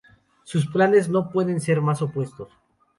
[0.45, 2.49] Sus planes no pueden ser más opuestos.